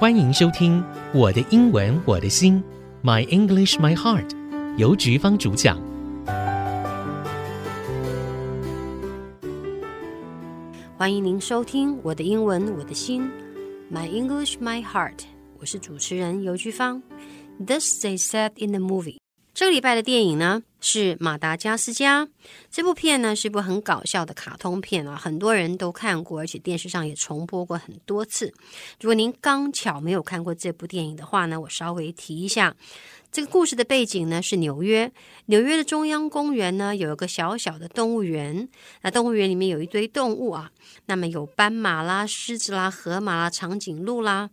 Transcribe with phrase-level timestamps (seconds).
[0.00, 0.80] 欢迎收听
[1.12, 2.64] 《我的英文我的心》
[3.06, 4.30] ，My English My Heart，
[4.78, 5.78] 由菊芳主讲。
[10.96, 13.30] 欢迎您收听《我的英文我的心》
[13.94, 15.24] ，My English My Heart，
[15.58, 17.02] 我是主持人尤菊芳。
[17.58, 19.19] This they said in the movie。
[19.60, 22.24] 这个礼拜的电影呢是《马达加斯加》
[22.70, 28.54] 这部片呢是一部很搞笑的卡通片啊，很多人都看过，而且电视上也重播过很多次。
[29.02, 32.74] 如果您刚巧没有看过这部电影的话呢，我稍微提一下，
[33.30, 35.12] 这个故事的背景呢是纽约，
[35.44, 38.66] 纽约的中央公园呢有一个小小的动物园，
[39.02, 40.70] 那动物园里面有一堆动物啊，
[41.04, 44.48] 那么有斑马啦、狮子啦、河马啦、长颈鹿啦，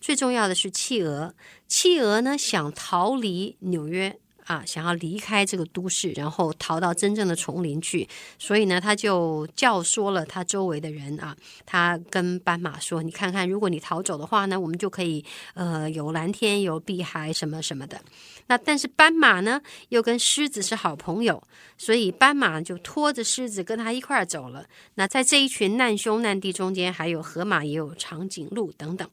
[0.00, 1.34] 最重要的是企鹅，
[1.66, 4.20] 企鹅呢想逃离纽约。
[4.46, 11.36] 啊，想要离开这个都市，然后逃到真正的丛林去，所以呢，他就教唆了他周围的人啊。
[11.64, 18.00] 他跟斑马说：“你看看，如果你逃走的话呢，我们就可以呃有蓝天，有碧海，什么什么的。”
[18.48, 21.42] 那但是斑马呢，又跟狮子是好朋友，
[21.78, 24.66] 所以斑马就拖着狮子跟他一块儿走了。
[24.94, 29.08] 那在这一群难兄难弟中间，还有河马，也有长颈鹿等等。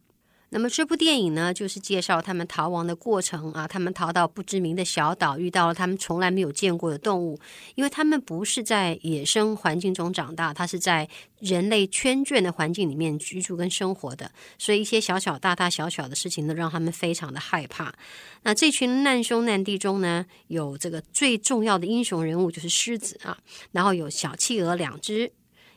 [0.52, 3.68] 那么这部电影呢，就是介绍他们逃亡的过程啊。
[3.68, 7.40] 他们逃到不知名的小岛，遇到了他们从来没有见过的动物。
[7.76, 11.08] 因为他们不是在野生环境中长大，他是在
[11.40, 17.94] 人类圈圈的环境里面居住跟生活的，所以一些小小大大小小的事情都让他们非常的害怕。
[18.42, 23.38] 那这群难兄难弟中呢，有这个最重要的英雄人物就是狮子啊，
[23.72, 25.32] 然后有小企鹅两只，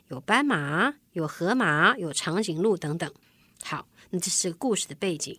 [0.07, 3.11] 有斑马，有河马，有长颈鹿等等。
[3.63, 3.87] 好。
[4.09, 5.37] 那这是故事的背景。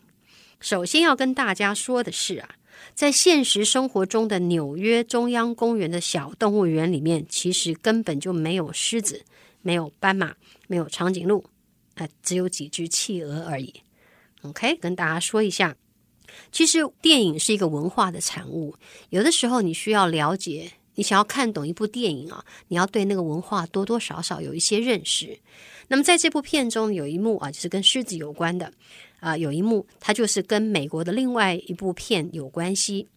[0.61, 2.57] 首先要跟大家说的是啊，
[2.95, 9.25] 在现实生活中的纽约中央公园的小动物园里面，其实根本就没有狮子，
[9.63, 10.35] 没有斑马，
[10.67, 11.45] 没有长颈鹿，
[11.95, 13.75] 啊，只有几只企鹅而已。
[14.43, 15.77] OK，跟大家说一下，
[16.51, 18.75] 其实电影是一个文化的产物，
[19.11, 20.73] 有的时候你需要了解。
[20.97, 25.41] 你想要看懂一部电影啊，你要对那个文化多多少少有一些认识。
[25.89, 28.73] 那么在这部片中有一幕啊，就是跟狮子有关的
[29.21, 33.09] 啊，有一幕它就是跟美国的另外一部片有关系。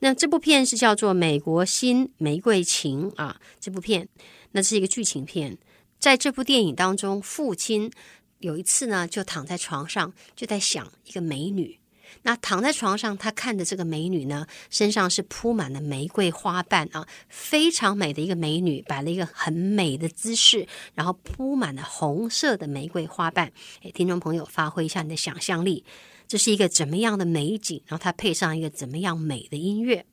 [0.00, 4.08] 那这部片是叫做《美国新玫瑰情》啊，这部片
[4.52, 5.56] 那是一个剧情片。
[5.98, 7.90] 在这部电影当中，父亲
[8.38, 11.78] 有一次呢，就躺在床上，就在想一个美女。
[12.22, 23.52] 那躺在床上，他看的这个美女呢，身上是铺满了玫瑰花瓣啊，非常美的一个美女，摆了一个很美的姿势，然后铺满了红色的玫瑰花瓣。
[23.82, 25.84] 诶，听众朋友，发挥一下你的想象力，
[26.26, 27.82] 这是一个怎么样的美景？
[27.86, 30.06] 然后它配上一个怎么样美的音乐？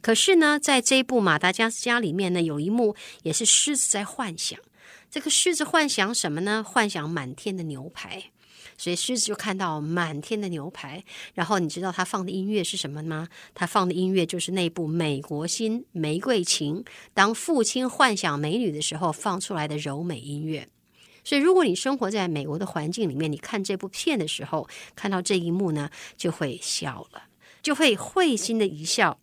[0.00, 4.58] 可是呢，在这一部《马达加斯加》里面呢，有一幕也是狮子在幻想，
[5.10, 6.64] 这个狮子幻想什么呢？
[6.64, 8.30] 幻想满天的牛排。
[8.76, 11.04] 所以狮子就看到满天的牛排，
[11.34, 13.28] 然后你知道他放的音乐是什么吗？
[13.54, 16.82] 他放的音乐就是那部《美国新玫瑰情》，
[17.14, 20.68] 当父亲幻想美女的时候放出来的柔美音乐。
[21.24, 27.24] 所以如果你生活在美国的环境里面，你看这部片的时候，看到这一幕呢，就会笑了，
[27.60, 29.18] 就会会心的一笑。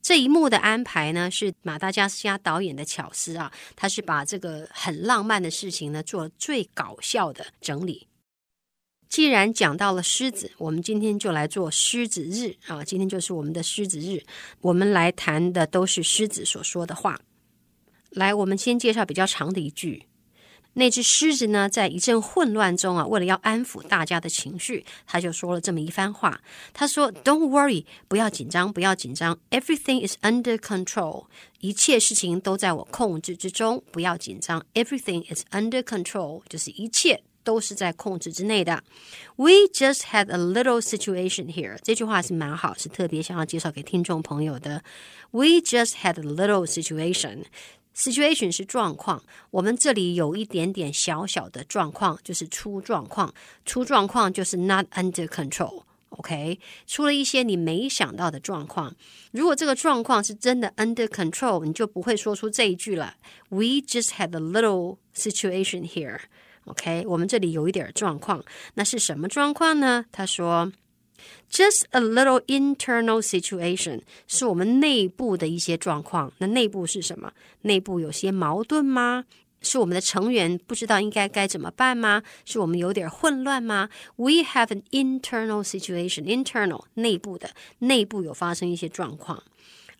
[0.00, 8.08] 这一幕的安排呢，是马达加斯加导演的巧思啊，他是把这个很浪漫的事情呢，做最搞笑的整理。
[9.12, 12.82] 既然讲到了狮子，我们今天就来做狮子日啊！
[12.82, 14.22] 今天就是我们的狮子日，
[14.62, 17.20] 我们来谈的都是狮子所说的话。
[18.08, 20.06] 来，我们先介绍比较长的一句。
[20.72, 26.40] 那只狮子呢，在一阵混乱中啊，为了要安抚大家的情绪，他就说了这么一番话。
[26.72, 31.26] 他说：“Don't worry，不要紧张，不要紧张，Everything is under control，
[31.60, 38.83] 一切事情都在我控制之中，不要紧张，Everything is under control，就是一切。”都是在控制之内的。
[39.35, 41.77] We just had a little situation here。
[41.81, 44.83] 这句话是蛮好，是特别想要介绍给听众朋友的。
[45.31, 53.33] We just had a little situation。Situation 是状况，我们这里有一点点小小的状况，就是出状况。
[53.65, 58.95] 出状况就是 not under control。OK，出了一些你没想到的状况。
[59.31, 63.15] 如果这个状况是真的 under control，你就不会说出这一句了。
[63.49, 66.19] We just had a little situation here。
[66.66, 68.44] OK，我们这里有一点状况，
[68.74, 70.04] 那是什么状况呢？
[70.12, 70.72] 他说
[71.50, 76.32] ，just a little internal situation，是我们内部的一些状况。
[76.38, 77.32] 那内部是什么？
[77.62, 79.24] 内部有些矛盾吗？
[79.60, 82.22] 是我们的成员不知道应该该怎么办吗？
[82.44, 89.42] 是我们有点混乱吗？We have an internal situation，internal 内部的，内部有发生一些状况。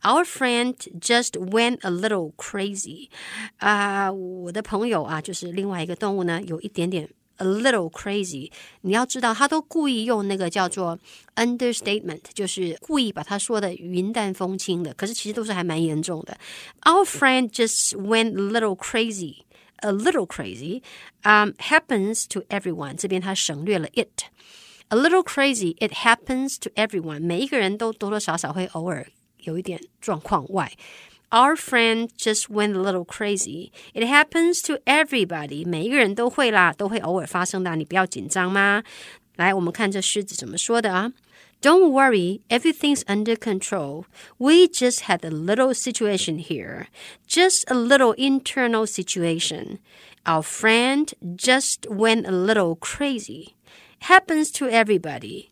[0.03, 3.09] Our friend just went a little crazy。
[3.57, 8.51] 啊，我的朋友啊，就是另外一个动物呢，有一点点 a little crazy。
[8.81, 10.99] 你要知道，他都故意用那个叫做
[11.35, 16.37] understatement，就是故意把他说的云淡风轻的，可是其实都是还蛮严重的。
[16.83, 20.81] Our friend just went a little crazy。A little crazy,
[21.21, 22.95] um, happens to everyone。
[22.95, 27.21] 这边他省略了 it。A little crazy, it happens to everyone。
[27.21, 29.05] 每一个人都多多少少会偶尔
[29.41, 30.71] 有一点状况外。
[31.29, 33.71] Our friend just went a little crazy.
[33.93, 35.67] It happens to everybody.
[35.67, 38.83] 每一个人都会啦，都会偶尔发生的，你不要紧张吗？
[39.35, 41.11] 来，我们看这狮子怎么说的啊？
[41.61, 44.05] Don't worry, everything's under control.
[44.37, 46.87] We just had a little situation here,
[47.27, 49.79] just a little internal situation.
[50.23, 53.55] Our friend just went a little crazy.
[54.01, 55.49] Happens to everybody.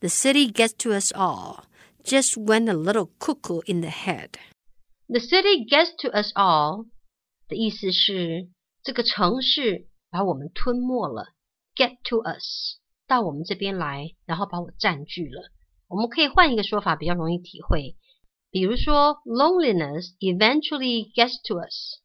[0.00, 1.64] The city gets to us all.
[2.04, 4.30] Just went a little cuckoo in the head.
[5.08, 6.86] The city gets to us all
[7.48, 8.48] 的意思是
[8.82, 11.34] 这个城市把我们吞没了，
[11.74, 15.50] get to us 到我们这边来，然后把我占据了。
[15.88, 17.96] 我们可以换一个说法，比较容易体会。
[18.50, 22.00] 比如说，loneliness eventually gets to us，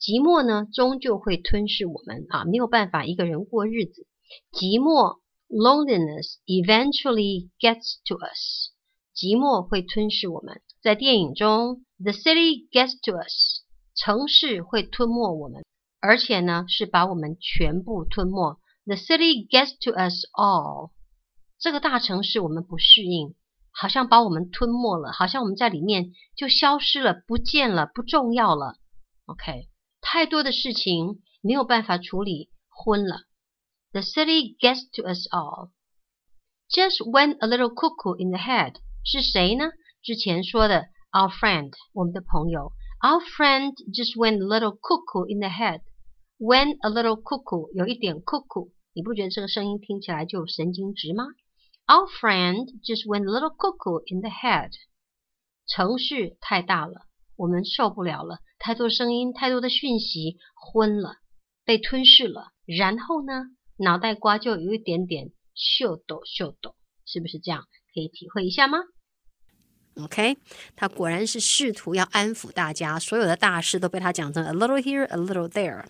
[0.00, 4.06] 寂寞呢终究会吞噬我们啊，没有办法一个人过日子。
[4.52, 8.70] 寂寞，loneliness eventually gets to us，
[9.15, 10.61] 寂寞会吞噬我们。
[10.81, 11.85] 在电影中。
[12.03, 13.63] The city gets to us，
[13.95, 15.63] 城市会吞没我们，
[16.01, 18.59] 而且呢是把我们全部吞没。
[18.85, 20.91] The city gets to us all，
[21.57, 23.35] 这个大城市我们不适应，
[23.71, 28.75] 好像把我们吞没了，好像我们在里面就消失了，不见了，不重要了。
[29.27, 29.69] OK，
[30.01, 33.21] 太多的事情没有办法处理，昏了。
[33.93, 35.69] The city gets to us all。
[36.69, 39.65] Just went a little cuckoo in the head，是谁呢？
[40.01, 40.85] 之前说的。
[41.11, 42.73] Our friend，我们的朋友。
[42.99, 45.81] Our friend just went a little cuckoo in the head.
[46.39, 51.25] Went a little cuckoo，有一点 cuckoo，你不觉得这个声音听起来就神经质吗
[51.85, 54.71] ？Our friend just went a little cuckoo in the head。
[55.67, 57.05] 程序太大了，
[57.35, 61.17] 我们受不了了，太多声音，太多的讯息，昏了，
[61.63, 62.53] 被吞噬了。
[62.65, 63.43] 然后呢，
[63.77, 67.65] 脑袋瓜就有一点点秀逗秀逗，是不是这样？
[67.93, 68.79] 可以体会一下吗
[70.01, 70.37] ？OK，
[70.75, 75.85] 他果然是试图要安抚大家，所有的大事都被他讲成 a little here, a little there。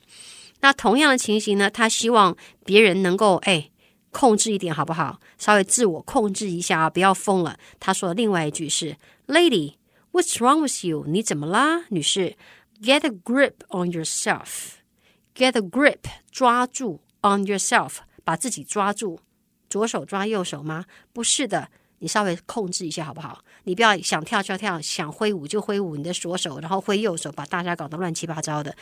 [0.59, 2.35] 那同样的情形呢，他希望
[2.65, 3.71] 别人能够哎
[4.11, 5.19] 控制一点，好不好？
[5.37, 7.57] 稍微自我控制一下啊，不要疯了。
[7.79, 8.97] 他说的另外一句是
[9.27, 9.75] ，Lady,
[10.11, 11.05] what's wrong with you？
[11.07, 12.35] 你怎么啦，女士
[12.81, 14.73] ？Get a grip on yourself.
[15.33, 19.19] Get a grip，抓住 on yourself，把自己抓住，
[19.69, 20.85] 左手抓右手吗？
[21.13, 21.69] 不是的。
[22.03, 23.45] 你稍微控制一下好不好？
[23.63, 28.75] 你不要想跳就跳，想挥舞就挥舞你的左手，然后挥右手，把大家搞得乱七八糟的。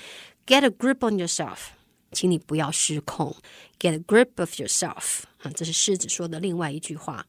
[0.48, 1.58] Get a grip on yourself，
[2.12, 3.36] 请你不要失控。
[3.80, 7.28] Get a grip of yourself，啊，这是狮子说的另外一句话。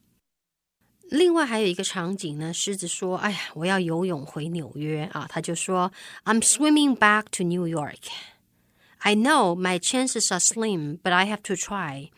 [1.11, 5.91] 另外还有一个场景呢，狮子说：“哎呀，我要游泳回纽约啊！”他就说
[6.25, 8.07] ：“I'm swimming back to New York.
[8.97, 12.09] I know my chances are slim, but I have to try.”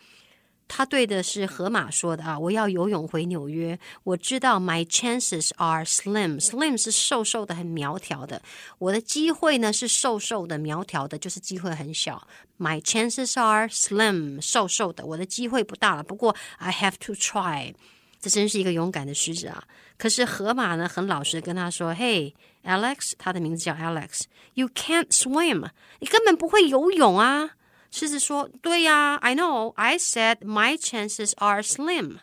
[0.68, 3.78] 他对的是河马说的啊，我要游泳回纽约。
[4.02, 8.42] 我知道 my chances are slim，slim 是瘦瘦的，很苗条的。
[8.78, 12.26] 我的机会呢是瘦瘦的，苗条的，就是机会很小。
[12.58, 16.02] My chances are slim，瘦瘦的，我的机会不大了。
[16.02, 17.74] 不过 I have to try，
[18.20, 19.64] 这真是一个勇敢的狮子啊。
[19.96, 25.68] 可是河马呢，很老实跟他说：“Hey Alex，他的名字叫 Alex，you can't swim，
[26.00, 27.50] 你根本不会游泳啊。”
[27.98, 29.72] 狮子说：“对呀，I know.
[29.74, 32.18] I said my chances are slim。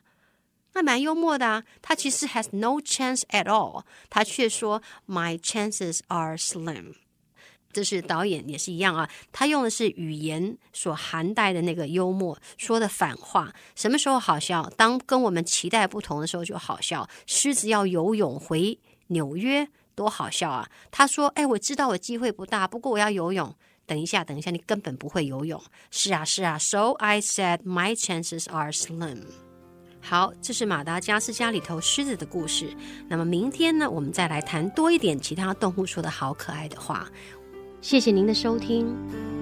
[0.73, 1.63] 那蛮幽默的啊。
[1.81, 6.93] 他其实 has no chance at all，他却说 my chances are slim。
[7.71, 9.09] 这是导演也是一样啊。
[9.31, 13.51] 他用的是语言所含带的那个幽默，说的反话。
[13.73, 14.71] 什么时候好笑？
[14.77, 17.09] 当跟我们期待不同的时候就好笑。
[17.25, 18.77] 狮子要游泳回
[19.07, 20.69] 纽约，多好笑啊！
[20.91, 23.55] 他说：哎，我知道我机会不大，不过我要游泳。”
[23.93, 25.61] 等一下，等一下，你根本不会游泳。
[25.91, 26.57] 是啊，是啊。
[26.57, 29.19] So I said my chances are slim。
[30.01, 32.75] 好，这是马达加斯加里头狮子的故事。
[33.07, 37.07] 那么明天呢，我们再来谈多一点其他动物说的好可爱的话。
[37.81, 39.32] 谢谢您的收听。